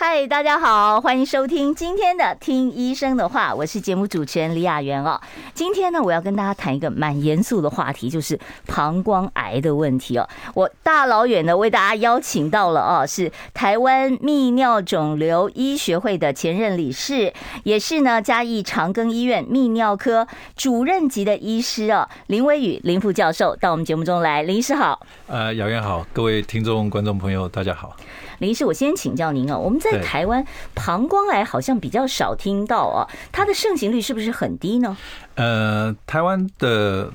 [0.00, 5.20] 嗨，大家好，欢迎收听今天的《听医生的话》，我是节目主持人李雅媛哦。
[5.54, 10.28] 今天呢，我要跟大家谈一个蛮严肃的话题，就是膀胱癌的问题哦。
[10.54, 17.32] 我大老远的为大家邀请到了哦，是台湾泌尿肿瘤医学会的前任理事，
[17.64, 20.24] 也是呢嘉义长庚医院泌尿科
[20.54, 25.04] 主任级的医师哦，林威宇林副教授到我们节目中来，林医师好。
[25.26, 27.96] 呃，雅媛好，各位听众观众朋友大家好。
[28.38, 34.96] 林医师，我先请教您哦，我们在台湾膀胱癌好像比较少听到啊，它的盛行率是不是很低呢？
[35.34, 37.12] 呃，台湾的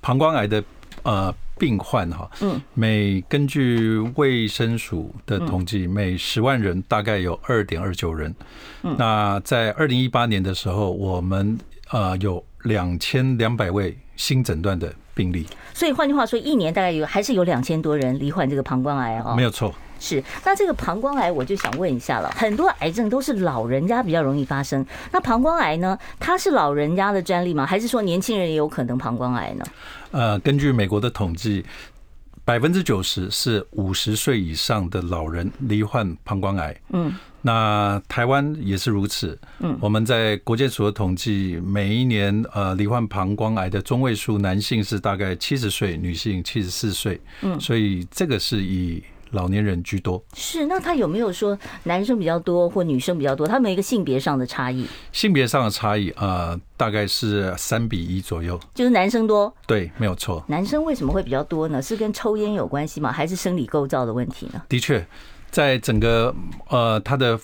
[0.00, 0.62] 膀胱癌的
[1.02, 8.34] 呃病患哈，嗯，每根据卫生署的统计，每十万人大概有二点二九人。
[8.82, 11.58] 嗯，那在二零一八年的时候，我们
[11.90, 15.46] 呃有两千两百位新诊断的病例。
[15.72, 19.34] 所以换句话说，一年大概有还是有两千多人罹患这个膀胱癌哦。
[19.34, 19.74] 没有错。
[19.98, 27.66] 是，那这个膀胱癌我就想问一下了，很多癌症都是老人家比较容易发生，那膀胱癌呢，它是老人家的专利吗？
[27.66, 29.64] 还是说年轻人也有可能膀胱癌呢？
[30.10, 31.64] 呃，根据美国的统计，
[32.44, 36.76] 百分之九十是五十岁以上的老人罹患膀胱癌。
[36.92, 39.38] 嗯，那台湾也是如此。
[39.60, 47.20] 嗯，我们在国健署的统计，每一年呃罹患膀胱癌的中位数，男性是大概七十岁，女性七十四岁。
[47.42, 49.02] 嗯，所以这个是以。
[49.30, 53.46] 老年人居多，是，那他有没有说男生比较多或女生比较多？
[53.46, 54.86] 他没有一个性别上的差异？
[55.12, 59.52] 性别上的差异啊、呃，大概是三比一左右，就是男生多。
[59.66, 60.44] 对，没有错。
[60.48, 61.80] 男生为什么会比较多呢？
[61.80, 63.12] 是跟抽烟有关系吗？
[63.12, 64.62] 还是生理构造的问题呢？
[64.68, 65.06] 的确，
[65.50, 66.34] 在整个
[66.68, 67.38] 呃他的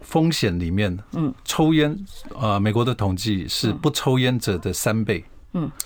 [0.00, 1.96] 风险里面，嗯，抽烟
[2.40, 5.18] 呃，美国的统计是不抽烟者的三倍。
[5.18, 5.35] 嗯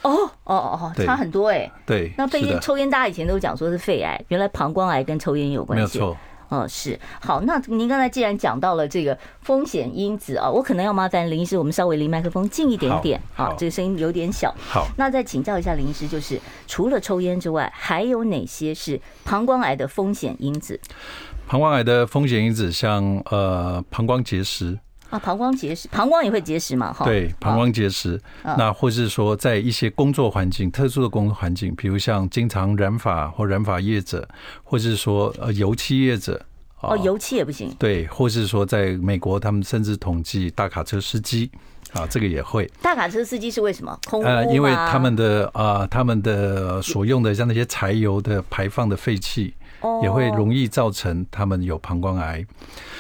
[0.03, 1.72] 哦哦哦差很多哎、欸。
[1.86, 5.98] 对，那肺烟抽烟，大家以前都讲说是肺癌，原来膀胱癌跟抽烟有关系。
[5.98, 6.16] 没有错。
[6.48, 6.98] 哦，是。
[7.20, 14.53] 好，那您刚才既然讲到了这个风险因子啊，我可能要麻烦林医师，我们稍微离麦克风近一点点啊，这个声音有点小。
[14.69, 14.88] 好。
[14.97, 20.80] 那再请教一下林医师，就是除了抽烟之外，还有哪些是膀胱癌的风险因子？
[21.47, 24.76] 膀胱癌的风险因子像呃膀胱结石。
[25.10, 26.93] 啊，膀胱结石，膀胱也会结石嘛？
[26.93, 28.21] 哈，对，膀胱结石。
[28.43, 34.26] 那或是说，在一些工作环境，特殊的工作环境，比如像经常染发或染发业者，
[34.62, 36.41] 或是说呃油漆业者。
[36.82, 37.76] 哦，油漆也不行。
[37.78, 41.50] 对，或是说，在美国，他们甚至统计大卡车司机
[41.92, 42.66] 啊，这个也会。
[42.81, 43.98] 大卡车司机是为什么？
[44.09, 49.53] 空污呃，因为他们的啊，他们的所用的像那些柴油的排放的废气，
[50.02, 52.44] 也会容易造成他们有膀胱癌。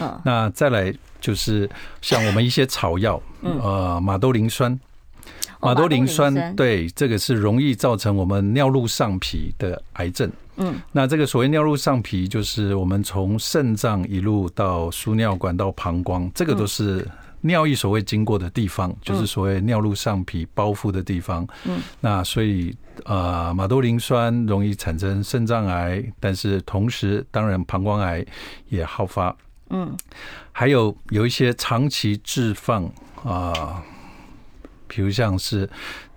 [0.00, 0.94] 嗯，那再来。
[1.20, 1.68] 就是
[2.00, 4.80] 像我们一些草药，呃，马兜铃酸，
[5.60, 10.32] 马兜铃酸，对，这个是容易造成我们尿路上皮的癌症。
[10.56, 17.06] 嗯，那这个所谓尿路上皮，就是我们从肾脏一路到输尿管到膀胱，这个都是
[17.42, 21.46] 尿液所谓经过的地方，就是所谓尿路上皮包覆的地方。
[21.64, 28.24] 嗯，那所以呃，马兜铃酸容易产生肾脏癌，但是同时，当然膀胱癌
[28.68, 29.34] 也好发。
[29.70, 29.96] 嗯，
[30.52, 32.84] 还有有一些长期置放
[33.24, 33.82] 啊，
[34.86, 35.68] 比如像是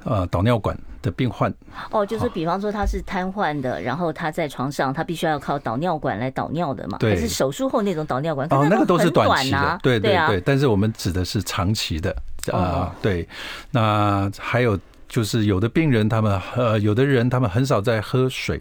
[0.03, 1.53] 呃导尿管的病患。
[1.91, 8.47] 哦，就是比方说他是瘫痪的，然后他在床上，他必须要靠导尿管来导尿的嘛，对，还是手术后那种导尿管？
[8.49, 12.15] 哦，那个都是短期的，对对对，但是我们指的是长期的
[12.51, 13.27] 啊，对，
[13.69, 14.79] 那还有。
[15.09, 18.59] 就是有的病人，他们呃，有的人他们很少在喝水，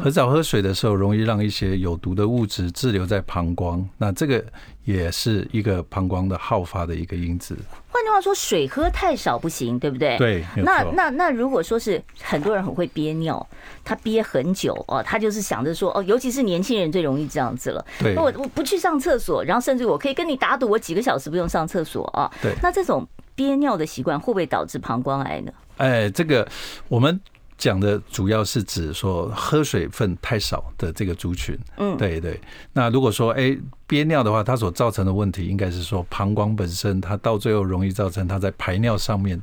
[0.00, 4.44] 很少喝水的时候，容易让一些有毒的物质滞留在膀胱，那这个
[4.84, 7.56] 也是一个膀胱的好发的一个因子。
[7.90, 10.16] 换句话说，水喝太少不行，对不对？
[10.16, 10.44] 对。
[10.56, 13.44] 那那那如果说是很多人很会憋尿，
[13.84, 17.84] 他憋很久哦，他就是想着说哦，尤其是年轻人最容易这样子了。
[17.98, 18.14] 对。
[18.16, 22.30] 我我不去上厕所，然后甚至我可以跟你打赌，我几个小时不用上厕所啊。
[22.40, 22.54] 对。
[22.62, 25.52] 那这种憋尿的习惯会不会导致膀胱癌呢？
[25.76, 26.46] 哎，这个
[26.88, 27.20] 我们
[27.60, 31.56] 讲的主要是指说喝水分太少的这个族群。
[31.76, 32.40] 嗯，对对。
[32.72, 33.54] 那如果说哎
[33.86, 39.38] 憋尿的话，它所造成的问题应该是说膀胱本身它到最后容易造成它在排尿上面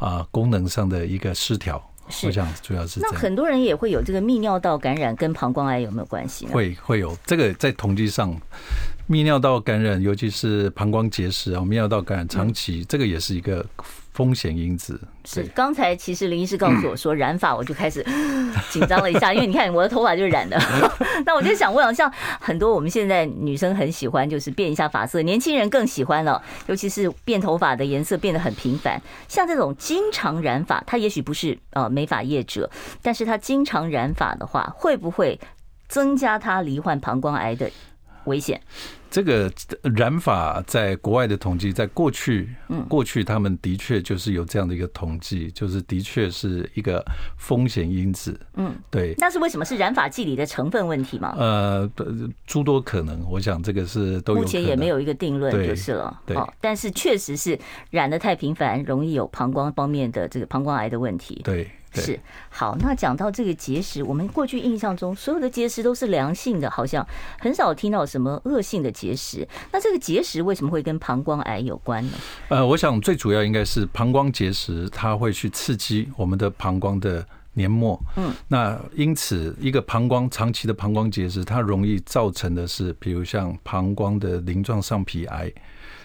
[0.00, 1.80] 啊功能上的一个失调。
[2.24, 3.14] 我想主要是这样。
[3.14, 6.52] 那很多人也会有这个泌尿道感染，跟膀胱癌有没有关系呢？
[6.52, 8.36] 会会有这个在统计上，
[9.08, 13.64] 泌尿道感染，尤其是膀胱结石啊，泌尿道感染长期，这个也是一个。
[14.14, 14.98] 风险因子。
[15.24, 18.02] 是，刚才其实林医师告诉我说 染发，我就开始
[18.70, 20.58] 紧张了一下，因为你看我的头发就是染的。
[21.26, 29.00] 那我就想问，像很多我们现在女生很喜欢，就是变一下发色，年轻人更喜欢了，尤其是变头发的颜色变得很频繁。
[29.28, 32.70] 像这种经常染发，他也许不是呃美发业者，
[33.02, 35.38] 但是他经常染发的话，会不会
[35.88, 37.68] 增加他罹患膀胱癌的
[38.26, 38.60] 危险？
[39.14, 39.48] 这个
[39.94, 42.52] 染发在国外的统计，在过去，
[42.88, 47.00] 过去他们的确就是有这样的一个统计，就是的确是一个
[47.36, 48.36] 风险因子。
[48.54, 49.14] 嗯，对。
[49.18, 51.32] 那是为什么是染发剂里的成分问题吗？
[51.38, 51.88] 呃，
[52.44, 54.40] 诸多可能，我想这个是都有。
[54.40, 56.20] 目前也没有一个定论就是了。
[56.26, 57.56] 对，但是确实是
[57.90, 61.40] 染的太频繁，容易有膀胱方面的这个膀胱癌的问题。
[61.44, 61.70] 对。
[62.00, 62.18] 是
[62.50, 67.06] 好，那讲到这个结石，我们过去印象中所有的结石都是良性的，好像
[67.38, 69.46] 很少听到什么恶性的结石。
[69.72, 72.12] 那这个结石为什么会跟膀胱癌有关呢？
[72.48, 78.00] 呃，我想最主要应该是膀胱结石，它会去刺激我们的膀胱的黏膜。
[78.16, 85.52] 嗯，那因此一个膀胱长期的膀胱结石，它容易造成的是，比如像膀胱的鳞状上皮癌。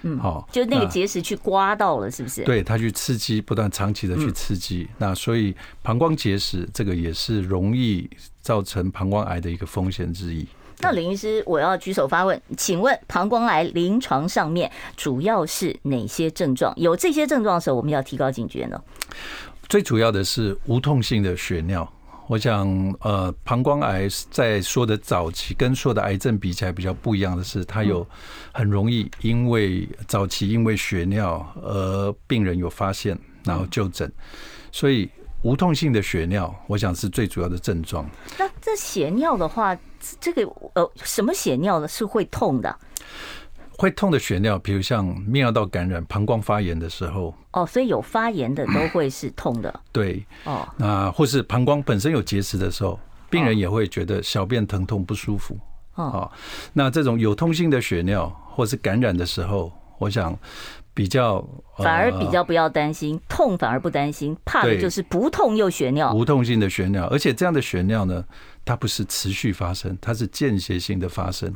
[0.04, 2.44] 嗯，好，就那个结石去刮到了，是不是？
[2.44, 8.10] 对，它去刺激，不断长期的去刺激，那所以膀胱结石这个也是容易
[8.42, 10.48] 造成膀胱癌的一个风险之一。
[10.82, 16.74] 那林医师，我要举手发问，请问膀胱癌临床上面主要是哪些症状？
[16.78, 18.82] 有这些症状的时候，我们要提高警觉呢？
[19.68, 21.92] 最主要的是无痛性的血尿。
[22.30, 22.68] 我想，
[23.02, 28.08] 呃，膀胱癌在说的早期跟说的癌症比起来比较不一样的是，它有
[28.54, 34.12] 很容易因为早期因为血尿而病人有发现，然后就诊，
[34.72, 35.10] 所以
[35.42, 38.08] 无痛性的血尿，我想是最主要的症状。
[38.38, 39.76] 那这血尿的话，
[40.22, 40.44] 这个
[40.76, 41.88] 呃，什么血尿呢？
[41.88, 42.78] 是会痛的？
[43.80, 49.80] 会痛的血尿，比如像泌尿道感染、膀胱发炎的时候，哦，所以有发炎的都会是痛的。
[49.94, 53.00] 对，哦，那或是膀胱本身有结石的时候，
[53.30, 55.58] 病人也会觉得小便疼痛不舒服。
[55.96, 56.30] 哦，
[56.74, 60.38] 那这种有痛性的血尿或是感染的时候，我想
[60.94, 61.42] 比较
[61.78, 66.14] 反而比较不要担心，痛反而不担心，怕的就是不痛又血尿。
[66.14, 68.26] 无痛性的血尿，而且这样的血尿呢，
[68.66, 71.50] 它不是持续发生，它是间歇性的发生。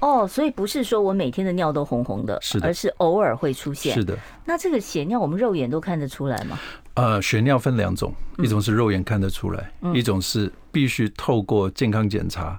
[0.00, 3.94] 哦，所以不是说我每天的尿都红红的，是的，而是偶尔会出现。
[3.94, 4.16] 是的。
[4.44, 6.58] 那这个血尿，我们肉眼都看得出来吗？
[6.94, 12.58] 呃，血尿分两种，一种是肉眼看得出来，一种是必须透过健康检查、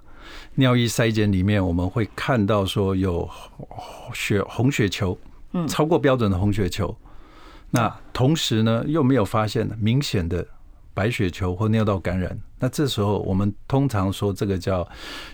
[0.55, 3.29] 尿液筛检里面，我们会看到说有
[4.13, 5.17] 血红血球，
[5.53, 6.95] 嗯超过标准的红血球。
[7.71, 10.45] 那同时呢，又没有发现明显的
[10.93, 12.37] 白血球或尿道感染。
[12.59, 14.85] 那这时候我们通常说这个叫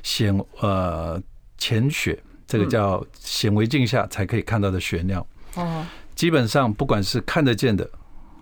[0.03, 1.19] 显呃。
[1.61, 2.17] 潜血，
[2.47, 5.25] 这个叫显微镜下才可以看到的血尿。
[5.53, 5.85] 哦，
[6.15, 7.87] 基本上不管是看得见的、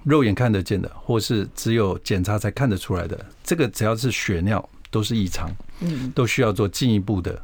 [0.05, 7.43] 肉眼看得见的，或是只有检查才看得出来的，这个只要是血尿都是异常，嗯，都需要做进一步的。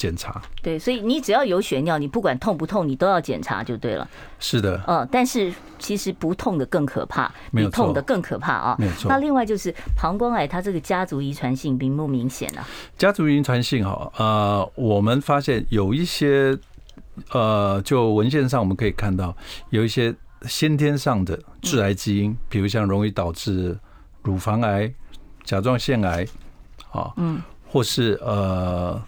[0.00, 4.08] 检查对，所以你只要有血尿，你不管痛不痛，你都要检查就对了。
[4.38, 8.76] 是的，嗯，但是其实不痛的更可怕，比痛的更可怕啊。
[8.78, 9.10] 没有错。
[9.10, 12.66] 那另外就是膀胱癌，它这个家族遗传性明不明显啊？
[12.96, 16.56] 家族遗传性哈，呃，我们发现有一些，
[17.32, 19.36] 呃，就文献上我们可以看到
[19.68, 20.14] 有一些
[20.46, 23.78] 先天上的致癌基因，比如像容易导致
[24.22, 24.90] 乳房癌、
[25.44, 26.26] 甲状腺癌，
[26.90, 28.98] 啊，嗯，或是呃。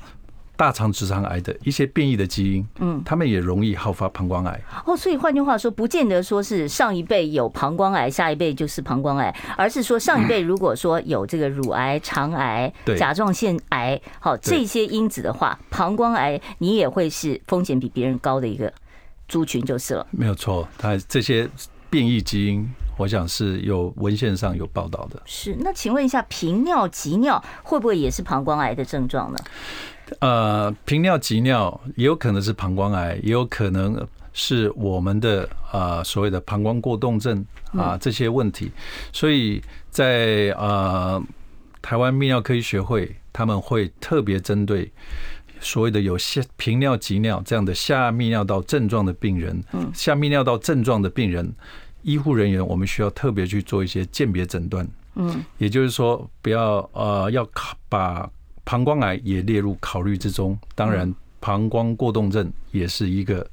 [0.63, 4.61] 大肠直肠癌的一些变异的基因，嗯，他们也容易好发膀胱癌。
[4.87, 18.73] 哦，所以换句话说，不见得说是上一辈有膀胱癌，下一辈就是膀胱癌，而是说上一辈如果说有这个乳癌、肠癌、甲状腺癌，好这些因子的话，膀胱癌你也会是风险比别人高的一个
[19.27, 20.07] 族群就是了。
[20.13, 21.51] 没有错，它这些
[21.91, 22.65] 变异基因，
[22.97, 25.21] 我想是有文献上有报道的。
[25.27, 29.39] 是，那请问一下，频尿、急尿会不会也是膀胱癌的症状呢？
[30.21, 38.71] 呃，频尿、急尿也有可能是膀胱癌，也有可能是我们的呃所谓的膀胱过动症啊这些问题。
[39.13, 41.23] 所以在呃
[41.81, 44.91] 台湾泌尿科医学会，他们会特别针对
[45.61, 49.63] 所谓的有下频尿、急尿这样的下泌尿道症状的病人，
[49.95, 51.53] 下泌尿道症状的病人，
[52.03, 54.87] 医护人员我们需要特别去做一些鉴别诊断。
[55.15, 58.31] 嗯，也就是说，不要呃要考把。
[58.65, 63.47] 膀胱癌也列入考虑之中，当然，膀胱过动症也是一个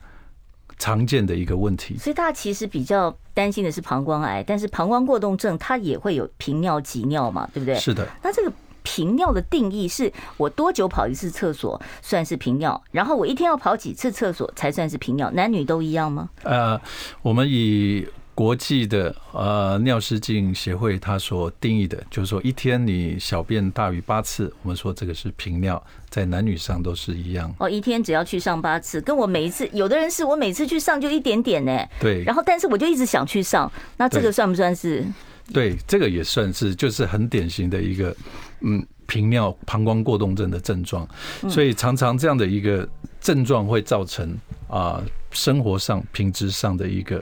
[0.78, 1.98] 常见的一个问题。
[1.98, 7.76] 所以大家其实比较担心的是膀胱癌，但是膀胱过动症它也会有频尿、急尿嘛，对不对？
[7.76, 8.08] 是的。
[8.22, 12.82] 那这个频尿的定义是我多久跑一次厕所算是频尿？
[12.92, 15.30] 然后我一天要跑几次厕所才算是频尿？
[15.32, 16.30] 男女都一样吗？
[16.44, 16.80] 呃，
[17.22, 18.08] 我们以
[18.40, 27.54] 国际的呃尿失禁协会，它所定义的，就是说一天你小便大于八次，我们说这个是频尿，在男女上都是一样。
[27.60, 31.86] 哦，一天只要去上八次，跟我每一次，有的人是我每次去上就一点点呢。
[32.00, 32.24] 对。
[32.24, 35.06] 然后，但是我就一直想去上，那这个算不算是？
[35.54, 38.16] 对，这个也算是，就是很典型的一个
[38.62, 41.06] 嗯频尿膀胱过动症的症状，
[41.50, 42.88] 所以常常这样的一个
[43.20, 44.34] 症状会造成
[44.70, 47.22] 啊生活上品质上的一个。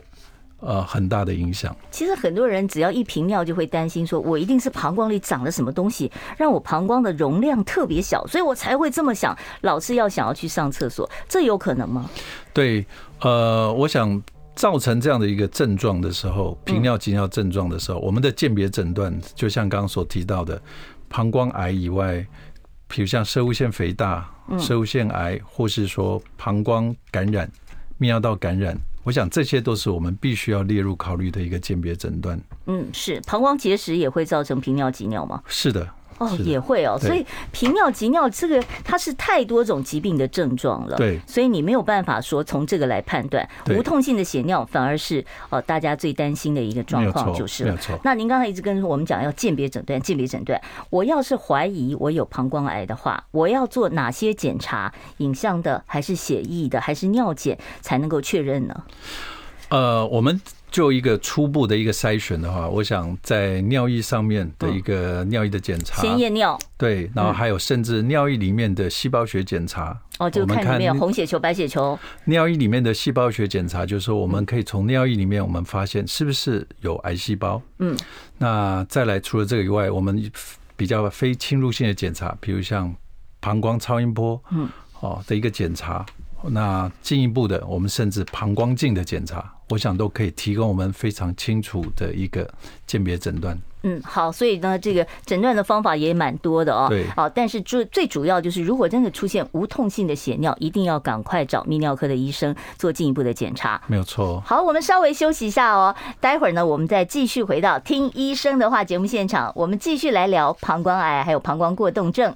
[0.59, 1.75] 呃，很大的影响。
[1.91, 12.09] 其实很多人只要一频尿，就会担心说，我一定是膀胱里长了什么东西，让我膀胱的容量特别小，所以我才会这么想，老是要想要去上厕所，这有可能吗？
[12.53, 12.83] 对，
[13.21, 14.19] 呃，我想
[14.55, 20.59] 造成这样的一个症状的时候，频尿急尿症状的时候，我们的鉴别诊断，就像刚刚所提到的，
[21.07, 22.25] 膀胱癌以外，
[22.87, 27.47] 比如像射物腺肥大、射物腺癌，或是说膀胱感染、
[27.99, 28.75] 泌尿道感染。
[29.07, 32.37] 我想这些都是我们必须要列入考虑的一个鉴别诊断。
[32.65, 35.41] 嗯，是膀胱结石也会造成频尿急尿吗？
[35.47, 35.89] 是的。
[36.17, 43.47] 哦，也会哦，所以频尿急尿这个它是太多种疾病的症状了，对，所以你没有办法说从这个来判断。
[43.69, 47.73] 无痛性的血尿反而是呃大家最担心的一个状况，就是了。
[47.73, 47.99] 没错。
[48.03, 50.59] 那您刚才一直跟我们讲要鉴别诊断，鉴别诊断。
[50.89, 54.91] 我要是怀疑我有膀胱癌的话，我要做哪些检查？
[55.17, 58.83] 影像的，还是血液的，还是尿检才能够确认呢？
[59.69, 60.41] 呃，我们。
[60.69, 71.97] 就一个初步的一个筛选的话，我想在尿液上面的一个尿液的检查，先验尿，对，然后还有甚至尿液里面的细胞学检查，哦，就看里面有红血球、白血球。
[72.25, 77.61] 尿液里面的细胞学检查，就是说我们可以从尿液里面，我们发现是不是有癌细胞。
[77.79, 77.97] 嗯，
[78.37, 80.31] 那再来除了这个以外，我们
[80.75, 82.93] 比较非侵入性的检查，比如像
[83.39, 84.69] 膀胱超音波，嗯，
[84.99, 86.05] 哦的一个检查。
[86.43, 92.49] 那进一步的，我们甚至膀胱镜的检查，我想都可以提供我们非常清楚的一个
[92.85, 93.57] 鉴别诊断。
[93.83, 96.87] 嗯，好，所以呢，这个诊断的方法也蛮多的哦。
[96.89, 103.79] 对，好，但是最最主要就是，如果真的出现无痛性的血尿，一定要赶快找泌尿科的医生做进一步的检查。
[103.87, 104.41] 没有错。
[104.45, 112.35] 好，我们稍微休息一下哦，待会儿呢，我们再继续回到听医生的话节目现场，我们继续来聊膀胱癌还有膀胱过动症。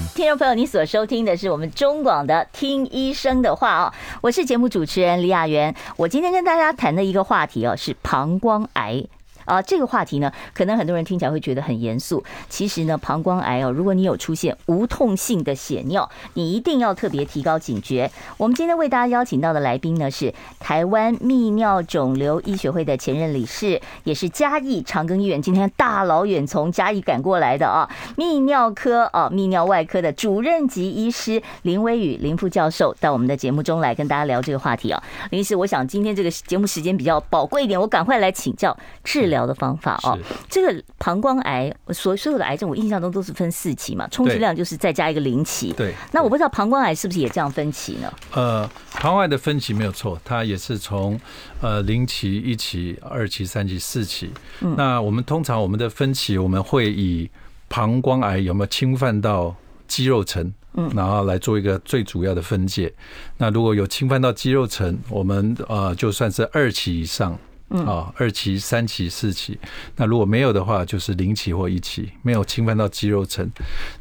[0.13, 5.73] 听众朋友，你所收听的是我们中广的《听医生的话》哦，我是节目主持人李雅媛。
[5.95, 9.05] 我今天跟大家谈的一个话题哦，是膀胱癌。
[9.45, 12.23] 啊，这个话题呢，可能很多人听起来会觉得很严肃。
[12.49, 18.09] 其实呢，膀胱癌哦，如果你有出现无痛性的血尿，你一定要特别提高警觉。
[18.37, 35.01] 我们今天为大家邀请到的来宾呢，是台湾泌尿肿瘤医学会的前任理事，也是嘉义长庚医院今天大老远从嘉义赶过来的啊，泌尿科啊，泌尿外科的主任级医师林威宇林副教授到我们的节目中来跟大家聊这个话题啊。
[35.31, 40.15] 林医师，我想今天这个节目时间比较宝贵一点，我赶快来请教治疗的方法哦，
[40.47, 45.73] 这个膀胱癌所所有的癌症，我印象中都是分四期嘛，充其量就是再加一个零期。
[45.73, 48.13] 对，那我不知道膀胱癌是不是也这样分期呢？
[48.33, 48.69] 呃，
[48.99, 51.19] 膀胱癌的分期没有错，它也是从
[51.61, 54.29] 呃零期、一期、二期、三期、四期。
[54.59, 57.27] 嗯那我们通常我们的分期，我们会以
[57.67, 59.55] 膀胱癌有没有侵犯到
[59.87, 62.93] 肌肉层，嗯，然后来做一个最主要的分界。
[63.37, 67.37] 那如果有侵犯到肌肉层，我们呃就算是二期以上。
[67.79, 69.57] 啊，二期、三期、四期，
[69.95, 73.49] 那如果没有的话，就是零期或一期，没有侵犯到肌肉层。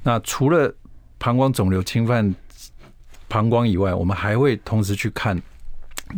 [0.02, 0.74] 那除了
[1.18, 2.34] 膀胱肿瘤侵犯
[3.28, 5.40] 膀胱以外，我们还会同时去看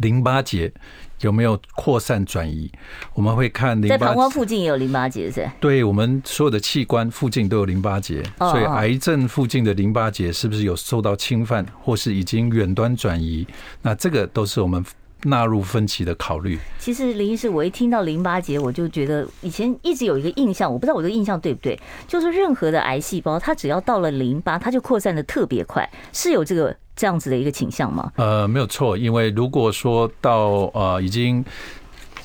[0.00, 0.72] 淋巴结
[1.20, 2.72] 有没有扩散转移。
[3.12, 5.46] 我们会看淋巴在膀胱附近也有淋巴结，是？
[5.60, 13.46] 对，我们所有的器官附近都有淋巴结，所以癌症附近的淋巴结是不是有受到侵犯，或是已经远端转移？
[13.82, 14.82] 那这个都是我们。
[15.24, 16.58] 纳入分歧的考虑。
[16.78, 28.12] 其实林医师，我一听到淋巴结，我就觉得以前一直有一个印象，我不知道我的印象对不对，就是任何的癌细胞，它只要到了淋巴，它就扩散的特别快，是有这个这样子的一个倾向吗？
[28.16, 31.44] 呃，没有错，因为如果说到呃已经。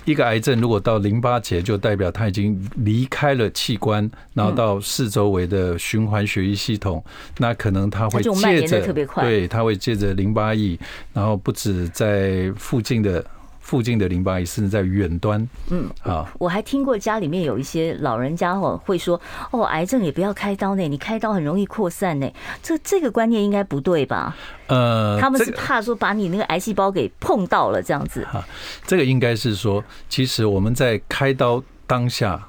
[0.07, 7.03] 一个癌症如果到淋巴结，就代表它已经离开了器官，然后到四周围的循环血液系统，
[7.39, 10.79] 那可能它会借着，对，它会借着淋巴液，
[11.11, 13.23] 然后不止在附近的
[13.67, 15.45] 附近的淋巴液甚至在远端。
[15.69, 19.19] 嗯啊，我还听过家里面有一些老人家哦会说
[19.51, 22.31] 哦，癌症也不要开刀呢，你开刀很容易扩散呢。
[22.63, 24.33] 这这个观念应该不对吧？
[24.67, 28.23] 呃，他们是怕说把你那个癌细胞给碰到了这样子。
[28.31, 28.47] 啊，
[28.87, 32.41] 这个应该是说，其实我们在开刀当下，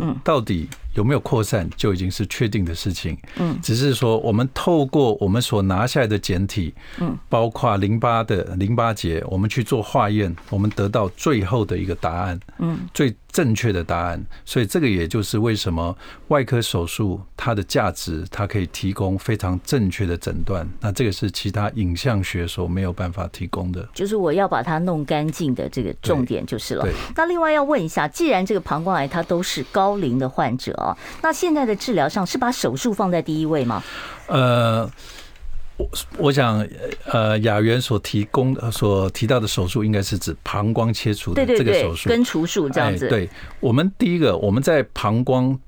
[0.00, 0.68] 嗯，到底。
[0.96, 14.24] 有没有扩散就已经是确定的事情，嗯，只是说我们透过我们所拿下来的简体，嗯，包括淋巴的淋巴结，我们去做化验，我们得到最后的一个答案，嗯，最正确的答案。
[14.44, 15.94] 所以这个也就是为什么
[16.28, 20.66] 外科手术它的价值，它可以提供非常正确的诊断。
[20.80, 23.86] 那这个是其他影像学所没有办法提供的。
[23.92, 26.88] 就是我要把它弄干净的这个重点就是了。
[27.14, 30.84] 那另外要问一下，既然这个膀胱癌它都是高龄的患者。
[31.22, 33.82] 那现在的治疗上是把手术放在第一位吗？
[34.26, 34.90] 呃，
[35.76, 35.88] 我
[36.18, 36.66] 我想，
[37.06, 43.08] 呃，雅媛所提供所提到的手术，应该是指膀胱切除的这个手术，根除术这样子。
[43.08, 43.28] 对，
[43.60, 45.58] 我们第一个我们在膀胱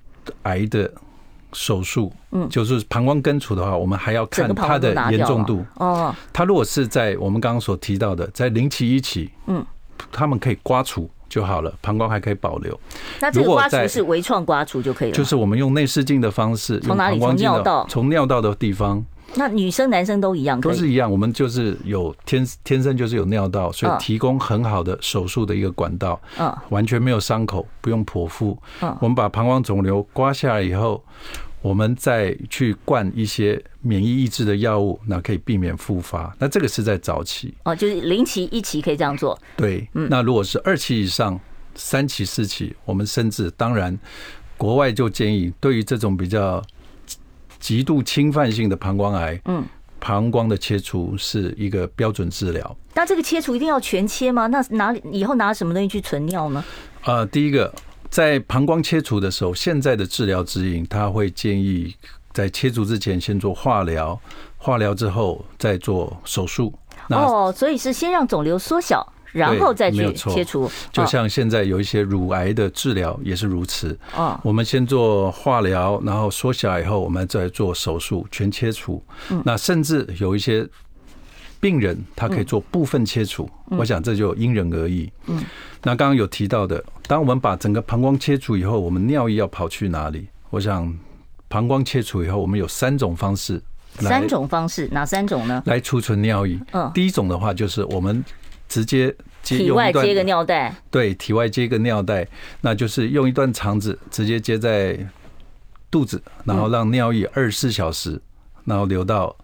[0.42, 0.90] 癌的
[1.52, 5.64] 手术，嗯，就是膀胱根除的话，我们还要看它的严重度。
[5.76, 9.64] 哦，它如果是在我们刚刚所提到的，在零期一期，嗯，
[10.10, 11.08] 他们可以刮除。
[11.28, 12.78] 就好了，膀胱还可以保留。
[13.20, 15.14] 那这个刮除是微创刮除就可以了。
[15.14, 17.18] 就是我们用内视镜的方式，从哪里？
[17.18, 17.86] 从尿道？
[17.88, 19.04] 从尿道的地方。
[19.34, 20.58] 那女生男生都一样？
[20.58, 21.10] 都是一样。
[21.10, 26.18] 我们就是有天天生就是有尿道，所以提供很好的手术的一个管道。
[26.38, 28.56] 嗯，完全没有伤口，不用剖腹。
[28.80, 31.04] 嗯，我们把膀胱肿瘤刮下来以后。
[31.60, 36.34] 我们再去灌一些免疫抑制的药物，那可以避免复发。
[36.38, 39.36] 那这个是在早期哦，就是零期、一期可以这样做。
[39.56, 41.38] 对，嗯那如果是二期以上、
[41.74, 43.98] 三期、四期，我们甚至当然，
[44.56, 46.62] 国外就建议，对于这种比较
[47.58, 49.64] 极度侵犯性的膀胱癌，嗯，
[49.98, 52.76] 膀胱的切除是一个标准治疗。
[52.94, 54.46] 那这个切除一定要全切吗？
[54.46, 56.64] 那拿以后拿什么东西去存尿呢？
[57.02, 57.74] 啊，第一个。
[58.10, 61.94] 在膀胱切除的时候，现在的治疗指引，他会建议
[62.32, 64.18] 在切除之前先做化疗，
[64.56, 66.72] 化疗之后再做手术。
[67.10, 70.70] 哦，所以是先让肿瘤缩小，然后再去切除。
[70.92, 73.98] 就像现在有一些乳癌的治疗也是如此。
[74.16, 79.02] 哦，我们先做化疗，然后缩小以后，我们再做手术全切除。
[79.30, 80.68] 嗯那甚至有一些。
[81.60, 85.10] 病人他可以做部分切除，我想这就因人而异。
[85.26, 85.42] 嗯，
[85.82, 90.28] 那刚刚有提到的，当我们把整个膀胱切除以后，我们尿液要跑去哪里？
[90.50, 90.96] 我想，
[91.48, 93.60] 膀胱切除以后，我们有三种方式。
[93.98, 95.60] 三种方式，哪三种呢？
[95.66, 96.56] 来储存尿液。
[96.72, 98.24] 嗯，第一种的话就是我们
[98.68, 100.72] 直接接体外接个尿袋。
[100.90, 102.26] 对，体外接个尿袋，
[102.60, 104.96] 那就是用一段肠子直接接在
[105.90, 108.20] 肚子，然后让尿液二十四小时，
[108.64, 109.34] 然后流到。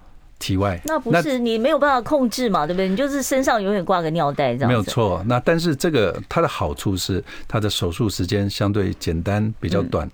[0.45, 2.87] 体外那不是你没有办法控制嘛，对不对？
[2.87, 4.69] 你就是身上永远挂个尿袋这样。
[4.69, 5.25] 没有错。
[5.27, 10.07] 那但是这个它的好处是它的手术时间相对简单，比较短。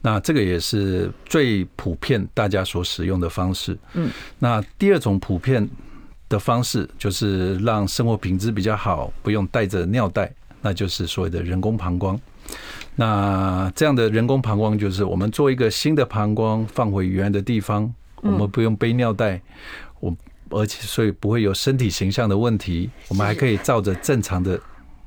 [0.00, 3.76] 那这个也是最普遍大家所使用的方式。
[3.92, 4.10] 嗯。
[4.38, 5.68] 那第二种普遍
[6.30, 12.18] 的方式就是让生活品质比较好，不用带着尿袋，那就是所谓的人工膀胱。
[12.96, 17.92] 那这样的人工膀胱就是我们做一个新的膀胱放回原来的地方。
[18.24, 19.40] 我们不用背尿袋，
[20.00, 20.14] 我
[20.50, 22.90] 而且所以不会有身体形象的问题。
[23.08, 24.58] 我们还可以照着正常的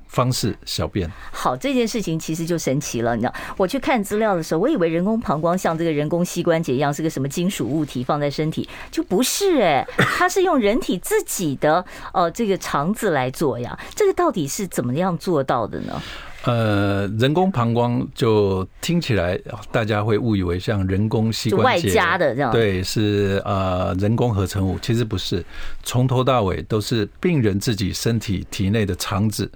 [0.07, 1.09] 方式小便。
[1.31, 3.15] 好，这件事情其实就神奇了。
[3.15, 13.77] 你知道，我去看资料的时候，我以为人工膀胱像这个人工膝关节一样是个什么金属物体放在身体，就不是哎，它是用人体自己的呃这个肠子来做呀。
[13.95, 16.01] 这个到底是怎么样做到的呢？
[16.43, 19.37] 呃，人工膀胱就听起来
[19.71, 25.43] 大家会误以为像人工膝关节外加的这样，对，是呃人工合成物，其实不是，
[25.83, 29.51] 从头到尾都是病人自己身体体内的肠子，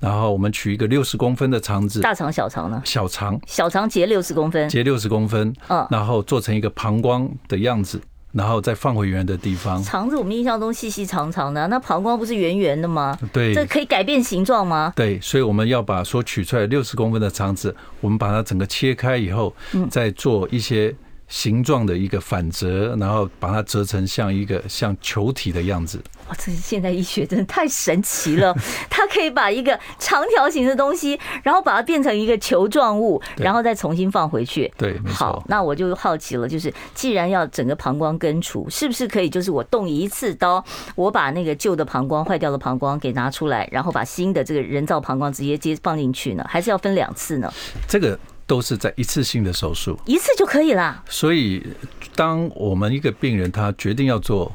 [0.00, 2.80] 然后我们取一个六十公分的肠子，大肠小肠呢？
[2.84, 8.00] 小肠，小肠截六十公分，截六十公分，嗯，然后做成一个膀胱的样子。
[8.32, 9.82] 然后再放回原来的地方。
[9.82, 13.18] 肠子我们印象中细细长长的，那膀胱不是圆圆的吗？
[13.32, 14.92] 对，这可以改变形状吗？
[14.96, 19.54] 对，所以我们要把所取出来六十公分的肠子，我们把它整个切开以后，
[19.90, 20.94] 再做一些。
[21.32, 25.98] 形状的一个反折，然后把它折成像一个像球体的样子。
[26.28, 28.54] 哇，这是现代医学真的太神奇了！
[28.90, 34.70] 它可以把一个长条形的东西，然后把它变成一个球状物，然后再重新放回去。
[34.76, 35.00] 对。
[35.06, 40.62] 好，那我就好奇了，就是既然要整个膀胱根除，是不是可以就是我动一次刀，
[40.94, 46.44] 我把那个旧的膀胱、坏掉的膀胱给拿出来，然后把新的这个人造膀胱直接接放进去呢？
[46.46, 47.50] 还是要分两次呢？
[47.88, 48.18] 这个。
[48.52, 51.02] 都是在一次性的手术，一次就可以了。
[51.08, 51.66] 所以，
[52.14, 54.52] 当我们一个病人他决定要做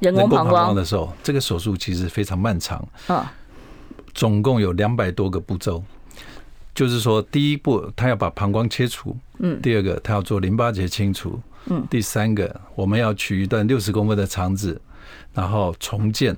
[0.00, 2.86] 人工膀胱的时候，这个手术其实非常漫长。
[3.06, 3.24] 嗯，
[4.12, 5.82] 总共有两百多个步骤。
[6.74, 14.78] 就是说，第一步他要把膀胱切除，嗯，第二个他要做淋巴结清除，嗯，第三个我们要取一段六十公分的肠子，
[15.32, 16.36] 然后重建，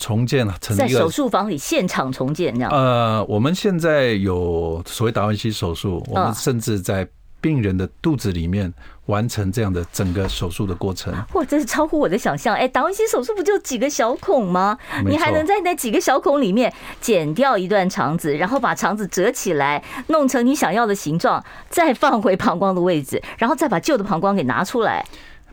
[0.00, 2.70] 重建成在手术房里现场重建这样。
[2.72, 7.06] 呃，我们现在有所谓达文西手术，我们甚至在。
[7.42, 8.70] 病人的肚子里面
[9.06, 12.54] 完成这样的整个手术的过程，哇，这是超乎我的想象！
[12.54, 14.76] 哎，达文西手术不就几个小孔吗？
[15.06, 25.02] 你还能在那几个小孔里面剪掉一段肠子，然后把肠子折起来，弄成你想要的形状，再放回膀胱的位置，然后再把旧的膀胱给拿出来。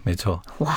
[0.08, 0.74] 没错，哇，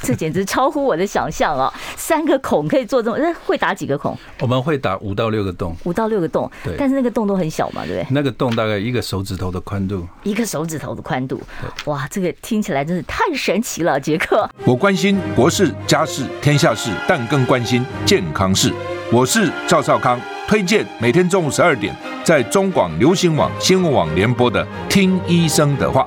[0.00, 1.74] 这简直超乎我的想象啊！
[1.96, 4.16] 三个孔可以做这么，那会打几个孔？
[4.40, 8.06] 我们会打五到六个洞，五到六个洞，对，但是那个洞都很小嘛，对不对？
[8.14, 11.42] 那个洞大概一个手指头的宽度，一个手指头的宽度，
[11.86, 14.48] 哇，这个听起来真是太神奇了，杰克。
[14.64, 18.72] 我关心国事、家事、天下事，但更关心健康事。
[19.10, 26.06] 我是赵少康，推荐每天中午十二点在中广流行网、新闻网联播的《听医生的话》。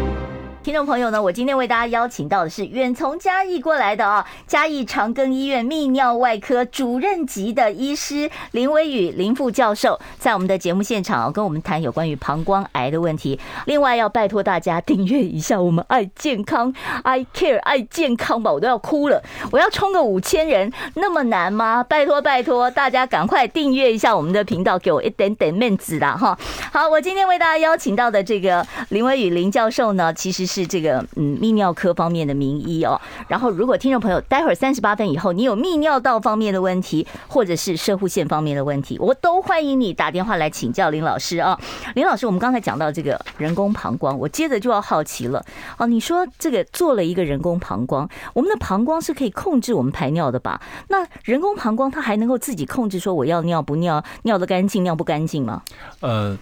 [0.63, 13.39] 听众朋友呢，我今天为大家邀请到的是远从嘉义过来的啊，嘉义长庚医院泌尿外科主任级的医师林威宇林副教授，在我们的节目现场跟我们谈有关于膀胱癌的问题。
[13.65, 16.71] 另外要拜托大家订阅一下我们爱健康
[17.01, 21.83] ，I Care 爱健康吧，我都要哭了，我要冲个五千人，那么难吗？
[21.83, 26.37] 拜托拜托，大家赶快订阅一下我们的频道，给我一点点面子啦哈。
[26.71, 30.50] 好，我今天为大家邀请到的这个林威宇林教授呢，其实。
[30.51, 41.57] 是这个嗯泌尿科方面的名医哦，然后如果听众朋友待会儿三十八分以后，你有泌尿道方面的问题，或者是射护腺方面的问题，我都欢迎你打电话来请教林老师啊。
[41.95, 45.41] 林老师，我们刚才讲到这个人工膀胱，我接着就要好奇了
[45.77, 45.87] 哦。
[45.87, 50.61] 你说这个做了一个人工膀胱，我们的膀胱是可以控制我们排尿的吧？
[50.89, 55.63] 那人工膀胱它还能够自己控制说我要尿不尿，尿得干净尿不干净吗？
[56.01, 56.37] 呃。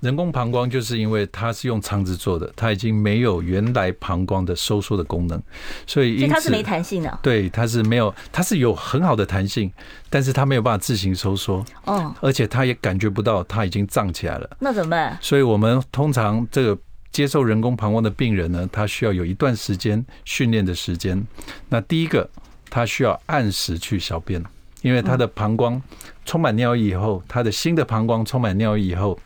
[0.00, 5.40] 人工膀胱就是因为它是用肠子做的，它已经没有原来膀胱的收缩的功能，
[5.86, 7.18] 所以因此它是没弹性的。
[7.22, 9.70] 对，它是没有，它是有很好的弹性，
[10.08, 11.62] 但是它没有办法自行收缩。
[11.84, 14.48] 哦，而且它也感觉不到它已经胀起来了。
[14.58, 15.18] 那怎么办？
[15.20, 16.78] 所以我们通常这个
[17.12, 21.22] 接受人工膀胱的病人呢，他需要有一段时间训练的时间。
[21.68, 22.26] 那第一个，
[22.70, 24.42] 他需要按时去小便，
[24.80, 25.82] 因为他的膀胱
[26.24, 29.18] 充满尿液以后，他的新的膀胱充满尿液以后。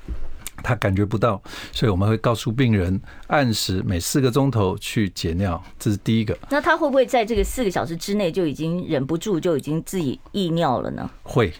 [0.65, 6.37] 他感觉不到，所以我们会告诉病人按时每四个钟头去解尿，这是第一个。
[6.49, 11.09] 那他会不会在这个四个小时之内就已经忍不住就已经自己溢尿了呢？
[11.23, 11.53] 会，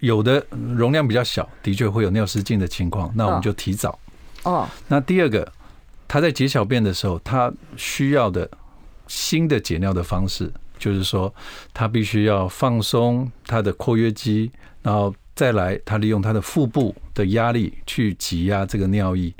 [0.00, 0.44] 有的
[0.76, 3.96] 容量比较小，的确会有尿失禁的情况，那我们就提早。
[4.42, 4.68] 哦。
[4.88, 5.50] 那第二个，
[6.08, 8.50] 他在解小便的时候，他需要的
[9.06, 11.32] 新的解尿的方式，就是说
[11.72, 14.50] 他必须要放松他的括约肌，
[14.82, 15.14] 然后。
[15.36, 19.32] 再来，他利用他的腹部的压力去挤压这个尿液，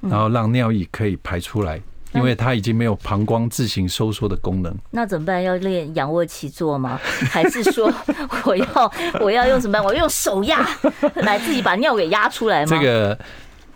[0.00, 1.80] 然后让尿液可以排出来，
[2.12, 4.76] 因为他已经没有膀胱自行收缩的功能。
[4.90, 5.40] 那怎么办？
[5.40, 6.98] 要练仰卧起坐吗？
[7.30, 7.88] 还是说
[8.44, 9.84] 我要我要用什么办？
[9.84, 10.68] 我用手压
[11.14, 12.66] 来自己把尿给压出来吗？
[12.66, 13.16] 这个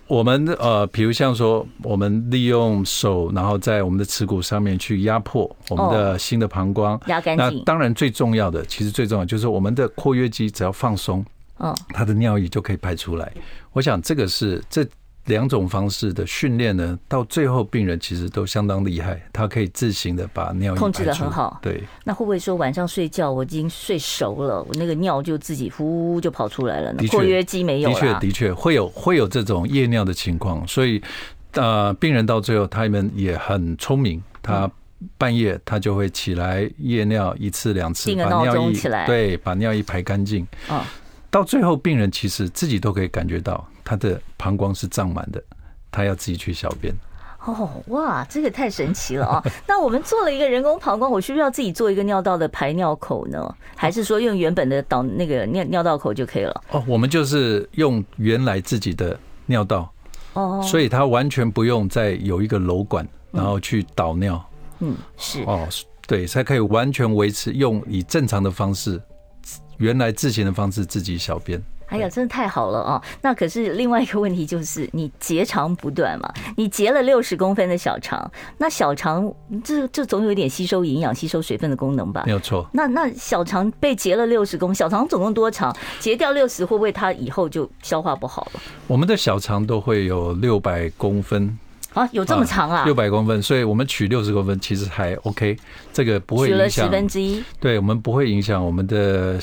[0.07, 7.59] 我们呃，比如像说，我们利用手，然后在我们的耻骨上面去压迫我们的新的膀胱，压干净。
[7.59, 11.25] 那当然最重要的，其实最重要就是我们的括约肌只要放松。
[11.59, 13.31] 嗯，他的尿液就可以排出来。
[13.71, 14.85] 我想这个是这
[15.25, 21.59] 两种方式的训练呢，到最后病人其实都相当厉害，他可以自行的把尿液控制的很好。
[21.61, 27.03] 对，那会不会说晚上睡觉我已经睡熟了，我那个尿就自己呼就跑出来了呢？
[27.09, 27.89] 括约肌没有。
[27.89, 30.67] 的确，的确会有会有这种夜尿的情况。
[30.67, 30.99] 所以
[31.51, 34.71] 呃，病人到最后他们也很聪明，他
[35.17, 40.47] 半夜他就会起来夜尿一次两次，把尿液起来，对，把尿液排干净。
[41.29, 41.31] 啊。
[41.31, 45.41] 到最后，病人其实自己都可以感觉到他的膀胱是胀满的，
[45.91, 46.93] 他要自己去小便。
[47.45, 49.43] 哦，哇，这个太神奇了啊！
[49.65, 53.55] 那我们做了一个人工膀胱，我需不需要自己做一个尿道的排尿口呢？
[53.77, 56.61] 还是说用原本的导那个尿尿道口就可以了？
[56.71, 59.89] 哦，我们就是用原来自己的尿道
[60.33, 64.43] 哦，所以他完全不用再有一个瘘管，然后去导尿。
[64.79, 65.65] 嗯，是哦，
[66.05, 69.01] 对，才可以完全维持用以正常的方式。
[69.79, 73.01] 原来自行的方式自己小便，哎呀，真的太好了啊！
[73.21, 82.23] 那可是另外一个问题就是，你结肠不断嘛，你结了六十公分的小肠，那小肠这这总有一点吸收营养、吸收水分的功能吧？
[82.25, 82.67] 没有错。
[82.73, 85.75] 那那小肠被结了六十公，小肠总共多长？
[85.99, 88.59] 结掉六十，会不会它以后就消化不好了？
[88.85, 91.57] 我们的小肠都会有六百公分
[91.99, 92.85] 啊，有这么长啊？
[92.85, 95.57] 六百公分，所以我们取六十公分其实还 OK，
[95.91, 96.69] 这个不会影响。
[96.69, 99.39] 取了十分之一，对我们不会影响我们的。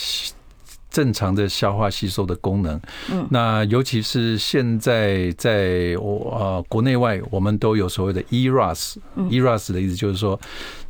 [0.89, 2.81] 正常的消化吸收的功能，
[3.13, 10.41] 嗯，那尤其是现在在我呃国内外，我们都有所谓的 ERAS，ERAS 的意思就是说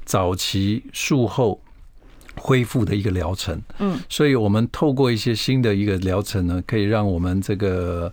[0.05, 1.61] 早期术后
[2.37, 8.13] 恢复的一个疗程，嗯，所以我们透过一些新的一个疗程呢，可以让我们这个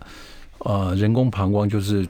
[0.60, 2.04] 呃人工膀胱就是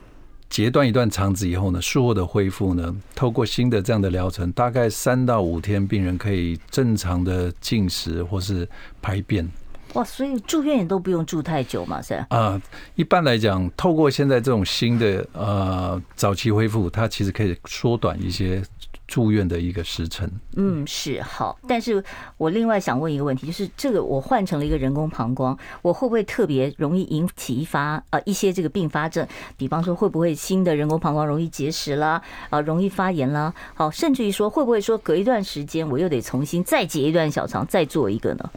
[0.54, 8.68] 截断一段肠子以后呢，术后的恢复呢，透过新的这样的疗程，大概三到五天，病人可以正常的进食或是
[9.02, 9.50] 排便。
[9.94, 12.26] 哇，所以住院也都不用住太久嘛，是吧？
[12.30, 12.62] 啊，
[12.94, 18.62] 一般来讲，透过现在这种新的呃早期恢复，它其实可以缩短一些
[19.06, 20.30] 住院的一个时辰。
[20.56, 21.58] 嗯，是好。
[21.68, 22.02] 但是
[22.36, 29.26] 我另外想问一个问题，就是这个我换成了一个人工膀胱，我会不会特别容易引起一发呃一些这个并发症？
[29.56, 33.52] 比方说，会不会新的人工膀胱容易结石啦，啊，容易发炎啦？
[33.74, 38.50] 好，甚至于说，会不会说隔一段时间我又得重新再结一段小肠，再做一个呢？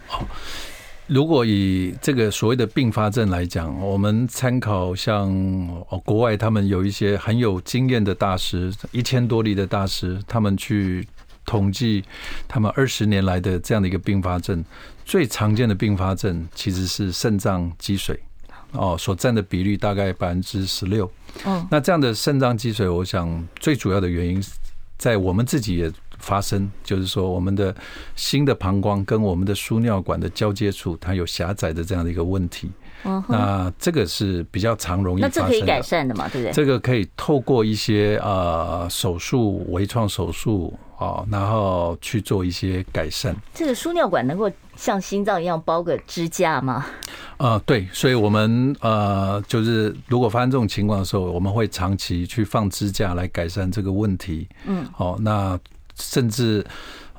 [1.08, 5.34] 如果以这个所谓的并发症来讲，我们参考像
[6.04, 11.08] 国外，他们有一些很有经验的大师，一千多例的大师，他们去
[11.46, 12.04] 统计
[12.46, 14.62] 他们二十年来的这样的一个并发症，
[15.06, 18.20] 最常见的并发症其实是肾脏积水，
[18.74, 21.10] 哦，所占的比率大概百分之十六。
[21.46, 24.44] 嗯，那这样的肾脏积水，我想最主要的原因
[24.98, 25.90] 在我们自己也。
[26.28, 27.74] 发生就是说，我们的
[28.18, 32.70] 新的膀胱跟我们的输尿管的交接处，它有狭窄的这样的一个问题。
[33.06, 35.42] 嗯，那这个是比较常容易发生的。
[35.42, 36.28] 那这可以改善的嘛？
[36.28, 36.52] 对不对？
[36.52, 43.34] 这个可以透过一些呃手术、微创手术啊，然后去做一些改善。
[43.54, 46.86] 这个输尿管能够像心脏一样包个支架吗？
[47.38, 54.50] 呃，对，所以我们呃就是如果发生这种情况的时候，我们会长期去放支架来改善这个问题。
[54.66, 55.58] 嗯，好，那。
[56.00, 56.66] 甚至，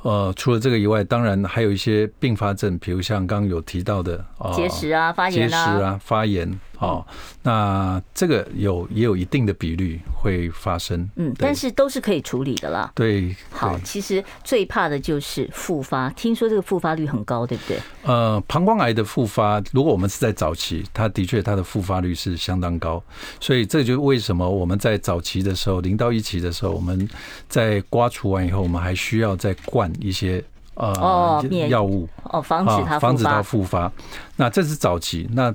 [0.03, 6.59] 呃，除了这个以外，当然还有一些并发症，比如像刚刚有提到的啊，结石啊，发炎啊，结石啊，发炎。
[6.79, 7.05] 哦，
[7.43, 12.93] 那这个有也有一定的比率会发生，嗯，但是都是可以处理的啦。
[12.95, 17.81] 对，好，其实最怕的就是复发，听说这个复发率很高，对不对？
[18.05, 23.03] 呃，膀胱癌的复发，如果我们是在早期，它的确它的复发率是相当高，
[23.41, 27.09] 所以这就是为什么我们在早期的时候，零到一期的时候，我们
[27.49, 30.43] 在刮除完以后，我们还需要再灌一些
[30.75, 33.91] 呃药物哦，防止它防止它复发。
[34.37, 35.53] 那这是早期，那。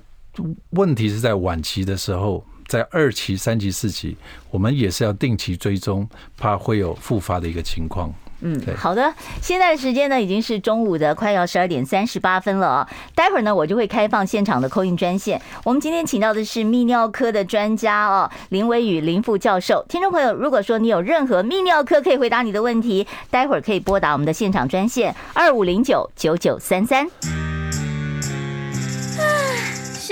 [0.71, 4.17] 问题是在晚期的时候，在二期、三期、四期，
[4.49, 8.13] 我们也是要定期追踪，怕会有复发的一个情况。
[8.45, 12.89] 嗯，好的，现在的时间呢已经是中午的快要十二点三十八分了啊。
[13.15, 15.41] 待会儿呢，我就会开放现场的 call in 专线。
[15.63, 19.85] 我们今天请到的是泌尿科的专家哦，林伟宇林副教授。
[19.87, 27.07] 听众朋友，如果说你有任何泌尿科可以回答你的问题，待会儿可以拨打我们的现场专线二五零九九九三三。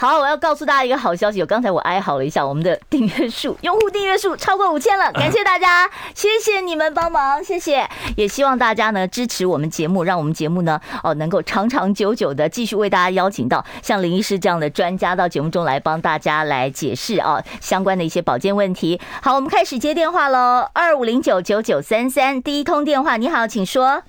[0.00, 1.40] 好，我要告诉大家一个好消息。
[1.40, 7.84] 我刚才我哀嚎了一下，我们的订阅数，用户订阅数超过五千了， 感谢大家，谢谢你们帮忙，谢谢。
[8.16, 19.00] 也希望大家呢支持我们节目，让我们节目呢哦能够长长久久的继续为大家邀请到像林医师这样的专家到节目中来帮大家来解释啊相关的一些保健问题。
[19.20, 24.00] 好，我们开始接电话喽，二五零九九九三三，第一通电话，你好，请说。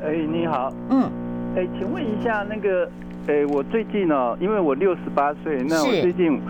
[0.00, 1.10] 哎，你好，嗯，
[1.56, 2.88] 哎，请问一下那个。
[3.28, 6.40] 哎、欸，我最近哦，因为我六十八岁，那我最近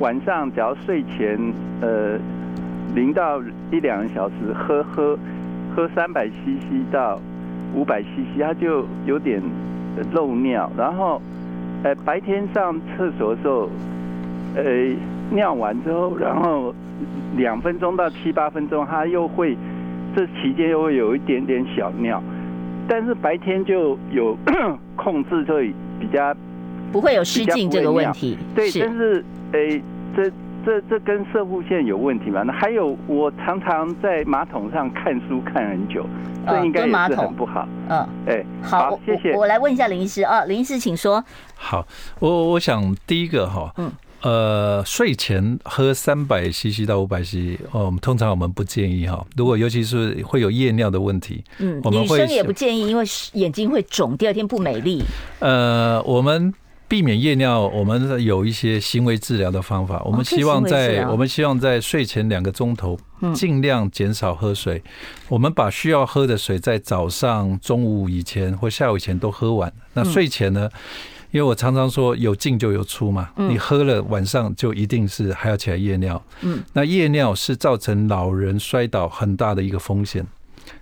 [0.00, 1.38] 晚上只要睡前
[1.80, 2.18] 呃
[2.96, 5.16] 零到一两个小时喝喝
[5.74, 7.20] 喝三百 CC 到
[7.76, 9.40] 五百 CC，它就有点
[10.12, 11.22] 漏尿，然后
[11.84, 13.70] 呃白天上厕所的时候，
[14.56, 14.64] 呃
[15.30, 16.74] 尿完之后，然后
[17.36, 19.56] 两分钟到七八分钟，它又会
[20.16, 22.20] 这期间又会有一点点小尿，
[22.88, 24.36] 但是白天就有
[24.96, 25.72] 控制这里。
[26.00, 26.34] 比较
[26.92, 29.82] 不会有失禁这个问题，对，但是诶，
[30.16, 30.30] 这
[30.64, 32.42] 这这跟射护线有问题吗？
[32.42, 36.06] 那还有，我常常在马桶上看书看很久，
[36.46, 37.68] 这应该也是很不好。
[37.88, 39.40] 嗯，哎，好，好，谢谢我。
[39.40, 41.22] 我来问一下林医师啊，林医师请说。
[41.54, 41.86] 好，
[42.18, 43.90] 我我想第一个哈，嗯。
[44.26, 49.24] 呃，睡前喝三百 CC 到五百 CC，哦，通常我们不建议哈。
[49.36, 55.00] 如果尤其是会有夜尿的问题，嗯，我们会女生也不建议，因为眼睛会肿，第二天不美丽。
[55.38, 56.52] 呃，我们
[56.88, 60.02] 避免夜尿，我们有一些行为治疗的方法。
[60.04, 62.98] 我们希望在我们希望在睡前两个钟头，
[63.32, 64.82] 尽量减少喝水。
[65.28, 69.72] 我们把需要喝的水在早上、中午以前或下午以前都喝完。
[69.92, 70.68] 那睡前呢？
[71.30, 76.22] 因为我常常说有进就有出嘛，你喝了晚上就一定是还要起来夜尿。
[76.42, 80.26] 嗯，那夜尿是造成老人摔倒很大的一个风险，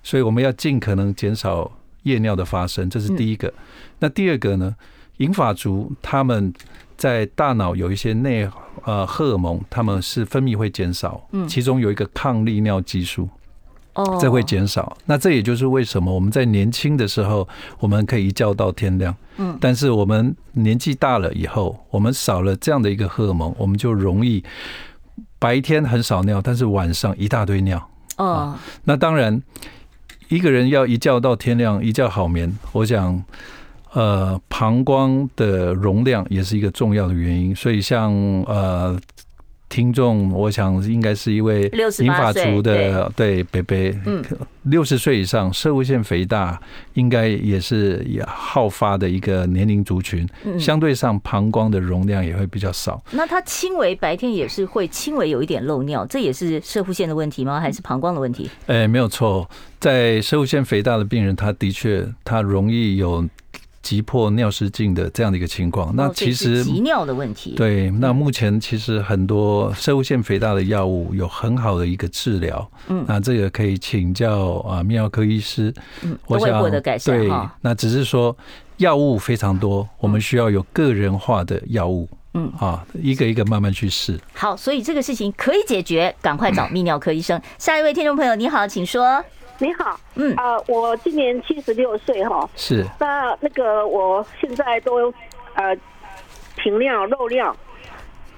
[0.03, 1.71] 所以我们要尽可能减少
[2.03, 3.53] 夜尿的发生，这是第一个。
[3.99, 4.75] 那第二个呢？
[5.19, 6.53] 银发族他们
[6.97, 8.51] 在大脑有一些内
[8.83, 13.29] 呃荷尔蒙，他们是分泌会减少，其中有一个抗利尿激素。
[13.95, 14.97] 哦，这会减少。
[15.07, 17.47] 那这也就是为什么我们在年轻的时候，
[17.79, 19.15] 我们可以一觉到天亮。
[19.37, 24.43] 嗯，但是我们年纪大了以后，我们少了这样的一个荷尔蒙，我们就容易
[25.39, 27.91] 白天很少尿，但是晚上一大堆尿。
[28.17, 28.55] 哦，
[28.85, 29.43] 那当然，
[30.29, 33.23] 一个人要一觉到天亮，一觉好眠，我想，
[33.93, 37.55] 呃，膀胱的容量也是一个重要的原因。
[37.55, 38.13] 所以像
[38.49, 38.99] 呃。
[39.75, 44.23] 听众，我想应该是一位银发族的对北北，嗯，
[44.63, 46.61] 六十岁以上，摄护腺肥大
[46.93, 50.25] 应该也是也好发的一个年龄族群，
[50.61, 53.03] 相对上膀胱的容量也会比较少。
[53.11, 57.59] 那他轻微白天也是会轻微有一点漏尿，这也是摄护腺的问题吗？
[57.59, 58.49] 还是膀胱的问题？
[58.69, 63.29] 哎，没有错，在摄护腺肥大的病人，他的确他容易有。
[63.85, 67.53] 急迫尿失禁的这样的一个情况，那其实急尿的问题。
[67.55, 72.71] 对，那目前其实很多射物腺肥大的药物有很好的一个治疗。
[72.89, 75.73] 嗯，那这个可以请教啊泌尿科医师。
[76.03, 76.49] 嗯，我想
[77.05, 78.35] 对，那只是说
[78.79, 82.09] 药物非常多，我们需要有个人化的药物。
[82.33, 84.19] 嗯，啊，一个一个慢慢去试。
[84.33, 87.41] 好，所以这个事情可以解决，赶快找 泌尿科医生。
[87.59, 89.23] 下一位听众朋友，你好，请说。
[89.59, 90.35] 你好，嗯。
[90.37, 95.13] 啊、呃，我今年七十六岁哈，是，那那个我现在都
[95.55, 95.77] 呃
[96.57, 97.55] 频尿漏尿，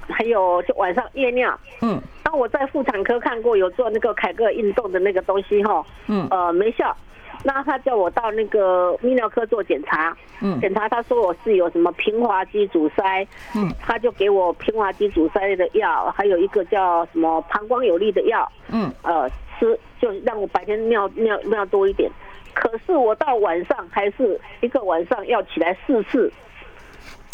[0.09, 6.95] 还有就晚上夜尿，嗯，那我在妇产科看过有做那个凯格尔运动的那个东西哈，嗯，呃没效，
[7.43, 19.31] 那他叫我到那个泌尿科做检查，嗯，检查他说我是有什么平滑肌阻塞，嗯，他就给我平滑肌阻塞的药，还有一个叫什么膀胱有力的药，嗯，呃。
[19.59, 22.11] 吃就让我白天尿尿尿多一点，
[22.55, 26.33] 可是我到晚上还是一个晚上要起来四次。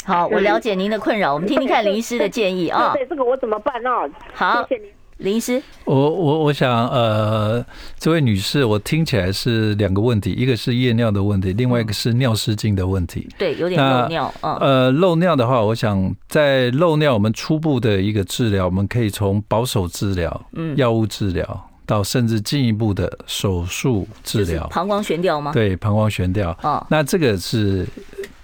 [0.05, 2.93] 好，我了解您的困扰，我们听听看林医师的建议啊。
[2.93, 3.91] 对，这个我怎么办呢？
[4.35, 5.63] 好，谢谢您，林医师。
[5.85, 7.65] 我我我想呃，
[7.97, 13.29] 这位女士，我听起来是两个问题，一个是夜尿的问题，另外一个是尿失禁的问题。
[13.39, 14.35] 对，有点漏尿。
[14.41, 14.59] 啊。
[14.61, 21.69] 呃，漏尿的话，我想在漏尿，我们初步的一个治疗，我们可以从保守治疗，嗯，药物治疗。
[21.93, 25.53] 到甚至进一步的手术治疗，膀胱悬吊吗？
[25.53, 26.57] 对，膀胱悬吊。
[26.63, 27.87] 哦，那这个是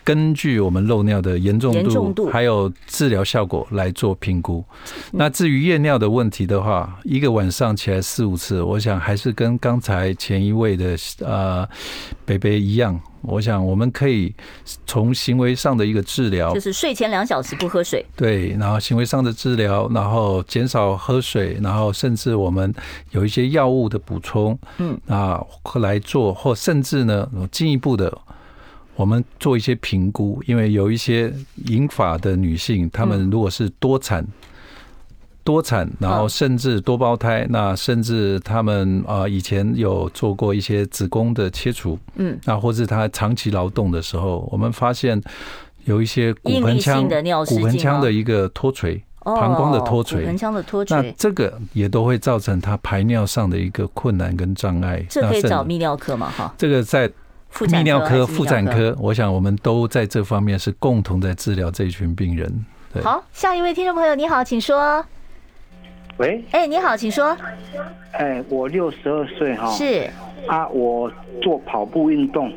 [0.08, 4.64] 根据我们漏尿的严重度，还有治疗效果来做评估。
[5.12, 11.68] 那至于夜尿的问题的话，一个晚上起来四五次，我想还是跟刚才前一位的呃
[12.24, 12.98] 北北一样。
[13.20, 14.32] 我想我们可以
[14.86, 18.02] 从行为上的一个治疗，就是睡前两小时不喝水。
[18.16, 22.72] 对，然后行为上的治疗，然后减少喝水，然后甚至我们
[23.10, 25.44] 有一些药物的补充，嗯，啊，
[25.74, 28.16] 来做，或甚至呢，进一步的，
[28.98, 31.32] 我们做一些评估，因为有一些
[31.66, 34.26] 银发的女性，她们如果是多产。
[35.44, 45.18] 多产，然后甚至多胞胎，那甚至她们啊以前有做过一些子宫的切除，嗯，那或是她长期劳动的时候，我们发现
[45.84, 47.02] 有一些骨盆腔
[47.46, 55.02] 骨盆腔的一个脱垂，膀胱的脱垂，骨盆腔的脱垂，那这个也都会造成他排尿上的一个困难跟障碍。
[55.08, 56.28] 这可以找泌尿科嘛？
[56.28, 57.10] 哈，这个在
[57.52, 62.64] 泌尿科、妇产科，我想我们都在这方面是共同在治疗这一群病人。
[62.92, 65.04] 对，好，下一位听众朋友，你好，请说。
[66.18, 67.36] 喂，哎，你好，请说。
[68.12, 70.10] 哎，我六十二岁哈，是
[70.46, 71.10] 啊，我
[71.40, 72.52] 做跑步运动，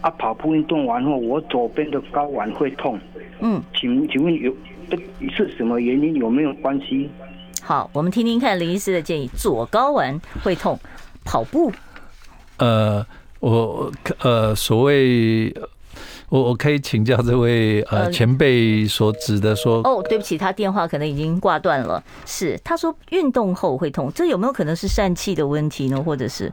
[0.00, 2.98] 啊，跑步运动完后，我左边的睾丸会痛。
[3.40, 4.54] 嗯，请请问有
[5.30, 6.16] 是什么原因？
[6.16, 7.10] 有没有关系？
[7.62, 9.28] 好，我们听听看林医师的建议。
[9.36, 10.78] 左睾丸会痛，
[11.24, 11.72] 跑步。
[12.58, 13.06] 呃，
[13.40, 15.54] 我呃，所谓
[16.28, 22.02] 我我可以请教这位呃前辈所指的说，哦，对不起，他电话可能已经挂断了。
[22.26, 26.02] 是，他说运动后会痛，这有没有可能是疝气的问题呢？
[26.02, 26.52] 或者是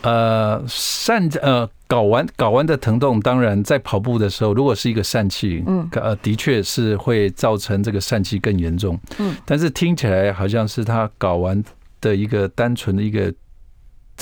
[0.00, 8.98] 呃疝呃睾丸睾丸的疼痛，当然在跑步的时候，如果是一个疝气，嗯，呃，的确是会造成这个疝气更严重。
[9.18, 11.62] 嗯，但是听起来好像是他睾丸
[12.00, 13.32] 的一个单纯的一个。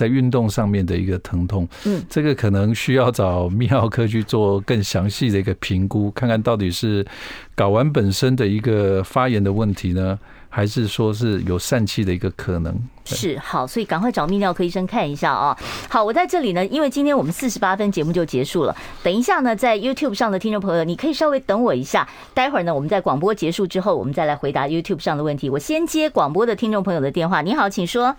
[0.00, 7.06] 在运动上面的一个疼痛，嗯，这个可能需要找泌尿科去做更详细的一个评估，看看到底是
[7.54, 12.74] 睾丸本身的一个发炎的问题呢，还是说是有疝气的一个可能？
[13.04, 15.54] 是好，所以赶快找泌尿科医生看一下啊。
[15.90, 25.50] 好，我在这里呢，因为今天我们四十八分节目就结束了，等一下呢，在 YouTube 上的听众朋友，你可以稍微等我一下，待会儿呢，我们在广播结束之后，我们再来回答 YouTube 上的问题。
[25.50, 28.16] 我先接广播的听众朋友的电话，你好，请说。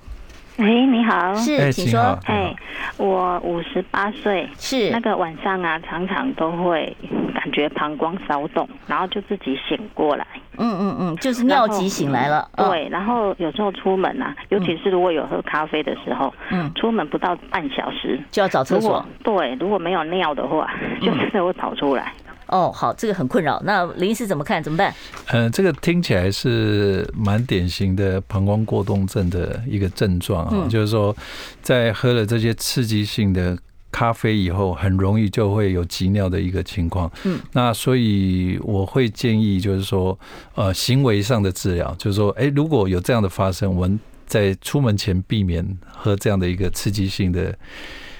[0.62, 2.00] 哎，你好，是，请说。
[2.26, 2.56] 哎，
[2.98, 6.96] 我五十八岁，是那个晚上啊，常常都会
[7.34, 10.28] 感觉膀胱骚动，然后就自己醒过来。
[10.60, 12.48] 嗯嗯嗯，就是尿急醒来了。
[12.56, 19.04] 对，然后有时候出门啊，尤其是如果有喝咖啡的时候，嗯，出门不到半小时就要找厕所。
[19.24, 22.14] 对，如果没有尿的话，就真的会跑出来。
[22.52, 23.62] 哦，好，这个很困扰。
[23.66, 24.62] 那林医师怎么看？
[24.62, 24.94] 怎么办？
[25.28, 31.16] 嗯、呃，这个听起来是蛮典型的膀胱过动症的一个症状啊，嗯、就是说，
[31.62, 33.58] 在喝了这些刺激性的
[33.90, 37.10] 咖啡以后，很容易就会有急尿的一个情况。
[37.24, 40.20] 嗯，那所以我会建议，就是说，
[40.56, 43.98] 呃，行为上的治疗，就是说，哎，如果有这样的发生，我们
[44.28, 47.58] 在出门前避免喝这样的一个刺激性的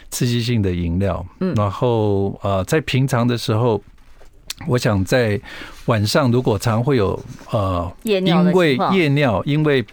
[0.10, 1.26] 刺激性的饮料。
[1.42, 3.84] 嗯，然后呃，在平常的时候。
[4.68, 5.40] 我想在
[5.86, 7.20] 晚上，如果常会有
[7.52, 9.86] 呃，因为夜尿，因为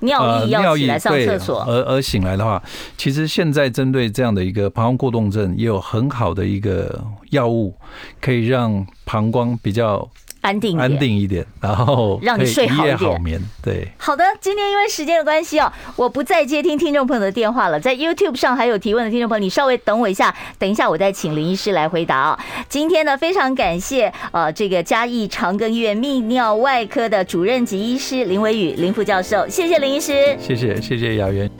[0.00, 2.62] 尿意要起来上厕所而而醒来的话，
[2.96, 7.74] 其实现在针对这样的一个膀胱过动症，也有很好的一个药物，
[8.20, 10.08] 可以让膀胱比较。
[10.46, 13.42] 安定安定一点，然后让你睡好一点，好眠。
[13.60, 17.80] 对，好的，今天因为时间的关系哦，我不再接听听众朋友的电话了。
[17.80, 22.38] 在 YouTube 上还有提问的听众朋友，你稍微等我一下，等一下我再请林医师来回答哦。
[22.68, 31.50] 今天呢，非常感谢呃这个嘉义长庚医院泌尿外科的主任级医师林伟宇林副教授，谢谢林医师，谢谢谢谢雅媛。